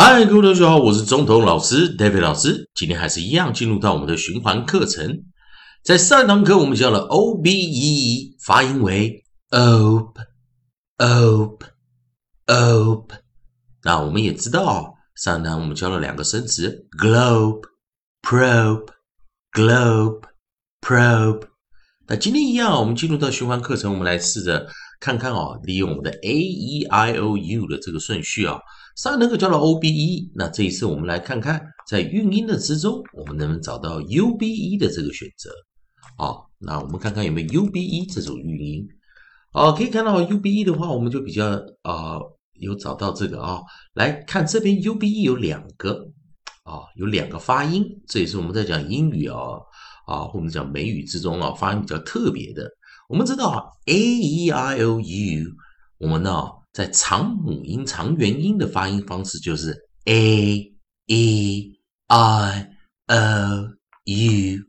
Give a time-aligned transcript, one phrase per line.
[0.00, 2.70] 嗨，各位同学好，我是中童老师 David 老师。
[2.72, 5.24] 今天还是一样进入到我们的循环课程。
[5.82, 10.12] 在上堂课我们教了 O B E，发音为 op
[10.98, 11.64] op
[12.46, 13.10] op。
[13.82, 17.62] 那我们也知道，上堂我们教了两个生词 globe
[18.22, 18.86] probe
[19.50, 20.22] globe
[20.80, 21.48] probe。
[22.06, 24.68] 那今天一样，我们进入到循环课程，我们来试着
[25.00, 28.58] 看看哦，利用我们的 A E I O U 的这个顺序啊。
[28.96, 35.50] 上堂课教了 O B E，那这一次我们来看看，在韵音的之中，我们能不能找到 U B E 的这个选择？
[36.16, 38.88] 好，那我们看看有没有 U B E 这种韵音。
[39.52, 41.46] 哦，可以看到 U B E 的话，我们就比较
[41.82, 42.18] 啊
[42.54, 43.60] 有找到这个啊。
[43.94, 46.10] 来看这边 U B E 有两个
[46.64, 49.38] 啊，有两个发音，这也是我们在讲英语啊
[50.06, 52.68] 啊或者讲美语之中啊发音比较特别的。
[53.08, 55.56] 我们知道啊 A E I O U，
[55.98, 56.30] 我们呢？
[56.70, 60.72] 在长母音、长元音的发音方式就是 a
[61.06, 62.66] e i
[63.08, 63.74] o
[64.04, 64.64] u。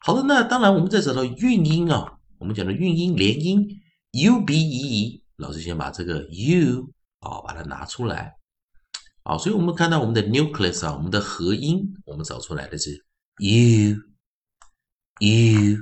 [0.00, 3.68] 好的，那当然我们再找到韵音啊，我们讲的韵音连音
[4.12, 5.22] u b e。
[5.36, 8.32] 老师先把这个 u 啊把它拿出来。
[9.24, 13.04] 好，所以我们看到我们的 nucleus 啊，我们的合音，我们找出来的是
[13.38, 13.96] u
[15.18, 15.76] u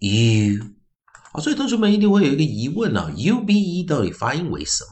[0.00, 0.79] u。
[1.32, 4.90] 啊，所以同学们一定会有一个疑问呢，U B E 到底发音为什么？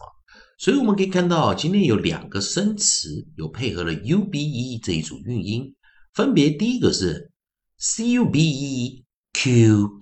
[0.59, 5.75] 所以我们可以看到，今天有两个生词有配合了 U B E 这一组韵音，
[6.15, 7.33] 分别第一个是
[7.79, 10.01] C U B E cube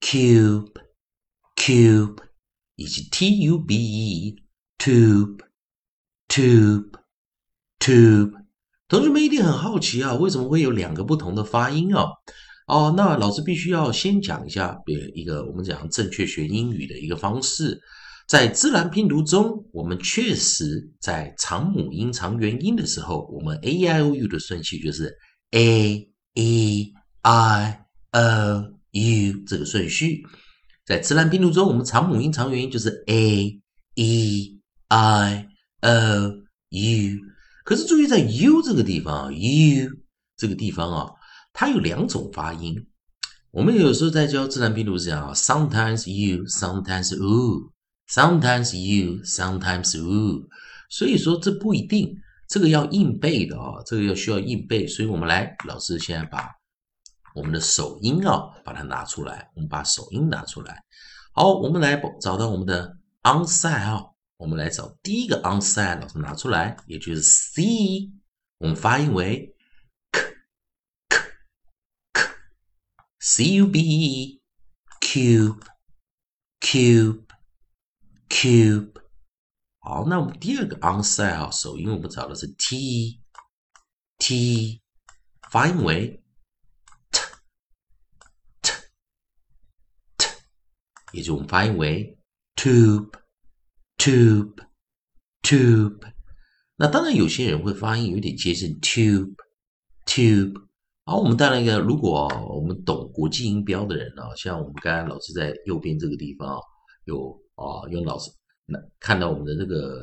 [0.00, 0.72] cube
[1.56, 2.18] cube，
[2.76, 4.42] 以及 T U B E
[4.78, 5.38] tube
[6.28, 6.90] tube
[7.78, 8.32] tube。
[8.88, 12.04] 同学们一定很好奇啊，为什么会有两个不同的发音啊？
[12.72, 17.78] 哦，那老师必须要先讲一下，别一个我们讲正确学英语的一个方式，
[18.26, 25.14] 在自然拼读中，我们确实在长母音、长元音的时候，我们 a i o u 的顺序就是
[25.50, 27.78] a e i
[28.12, 30.22] o u 这个顺序，
[30.86, 33.60] 在自然拼读中，我们长母音、长元音就是 a
[33.96, 35.46] e i
[35.82, 35.90] o
[36.70, 37.18] u，
[37.66, 39.90] 可是注意在 u 这个地方，u
[40.38, 41.10] 这个地方啊。
[41.52, 42.86] 它有两种发音，
[43.50, 47.70] 我们有时候在教自然拼读是这样啊，sometimes you, sometimes u,
[48.08, 50.48] sometimes you, sometimes u，
[50.88, 52.16] 所以说这不一定，
[52.48, 56.48] 这个要硬背的啊，这个要需要硬背，所以我们来，老师现在把
[57.34, 60.82] 我们的首音啊，把它拿出来，我们把首音拿出来，
[61.34, 64.02] 好，我们来找到我们的 onside 啊，
[64.38, 68.10] 我们来找第一个 onside，老师拿出来，也就是 c，
[68.58, 69.54] 我们发音为。
[73.24, 74.40] C U B E
[75.00, 75.64] cube
[76.58, 77.22] cube
[78.28, 79.00] cube，
[79.78, 83.20] 好，那我们第二个 onside 啊，首音我们找的是 T
[84.18, 84.82] T，
[85.52, 86.20] 发音为
[87.12, 87.20] T
[88.60, 88.72] T
[90.18, 90.26] T，
[91.12, 92.18] 也就我们发音为
[92.56, 93.12] tube
[93.98, 94.66] tube
[95.42, 96.12] tube。
[96.74, 99.36] 那当然有些人会发音有点接近 tube
[100.06, 100.60] tube。
[101.04, 102.28] 好，我们当然一个，如果
[102.62, 106.60] 我们懂国际音标的人呢，像我们刚才老师在右边这个地方啊，
[107.06, 108.30] 有啊用老师
[108.66, 110.00] 那看到我们的这个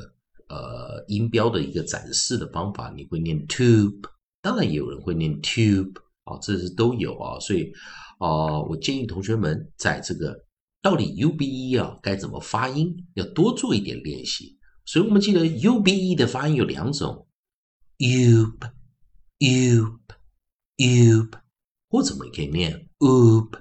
[0.48, 4.02] 呃音标的一个展示的方法，你会念 tube，
[4.42, 5.94] 当然也有人会念 tube，
[6.24, 7.72] 啊，这是都有啊，所以
[8.18, 10.38] 啊，我建议同学们在这个
[10.82, 14.58] 到底 u b e 啊该怎么发音，要多做一点练习。
[14.84, 17.26] 所以我们记得 u b e 的发音有两种
[17.96, 19.89] ，tube，u。
[21.90, 23.58] 或者我们可以念 oop，oop，oop。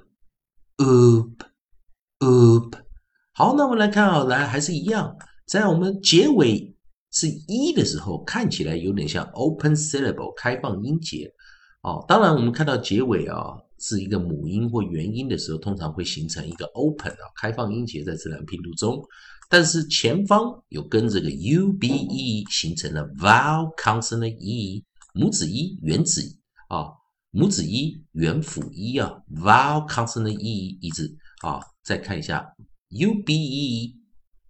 [3.33, 5.15] 好，那我们来看啊，来还是一样，
[5.47, 6.75] 在我们结尾
[7.11, 11.33] 是一的时候，看起来有点像 open syllable 开放音节。
[11.81, 19.01] 哦，当然我们看到结尾啊是一个母音或元音的时候，通常会形成一个 open 啊开放音节在自然拼读中，
[19.49, 24.83] 但是前方有跟这个 ube 形成了 vowel consonant e
[25.13, 26.21] 母子一元子
[26.67, 26.91] 啊。
[27.31, 32.55] 母子一元辅一啊，vowel consonant e 一直啊，再看一下
[32.89, 33.95] u b e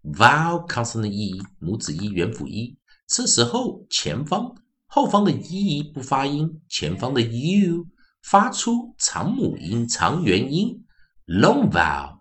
[0.03, 4.55] vowel consonant e 母子一元辅一，这时候前方
[4.87, 7.85] 后方的 e 不发音，前方的 u
[8.23, 10.85] 发出长母音长元音
[11.25, 12.19] long vowel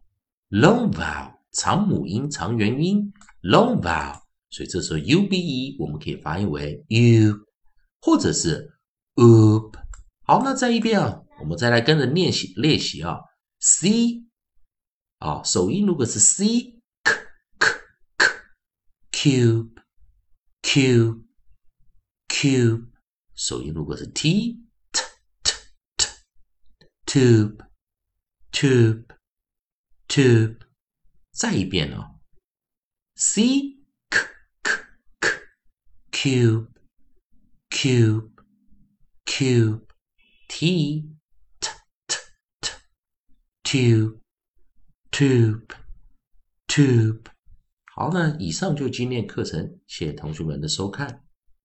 [0.50, 3.12] long vowel 长母音长元音
[3.42, 4.20] long vowel，
[4.50, 7.32] 所以这时候 u b e 我们可以发音为 u
[8.00, 8.68] 或者是
[9.14, 9.87] oop。
[10.28, 13.16] 好，那再一遍啊，我们再来跟着练习练习啊。
[13.60, 14.24] C
[15.20, 17.14] 啊，首音如果是 C，k
[17.58, 17.72] k
[19.10, 19.72] k，cube
[20.60, 21.24] cube
[22.28, 22.90] cube，
[23.34, 25.02] 首音如果是 t t
[25.42, 26.06] t
[27.06, 27.66] t，tube
[28.52, 29.06] tube
[30.08, 30.60] tube，
[31.32, 32.20] 再一遍哦
[33.14, 33.78] ，c
[34.10, 34.28] k
[34.62, 34.84] k
[35.22, 35.30] k
[36.10, 36.68] cube
[37.70, 38.30] cube
[39.24, 39.87] cube
[40.48, 41.08] t
[41.60, 41.70] t
[42.08, 42.18] t
[42.60, 42.72] t
[43.62, 44.18] tube
[45.12, 45.74] tube
[46.66, 47.26] tube。
[47.94, 51.27] 好，那以上就今天课程，谢谢同学们的收看。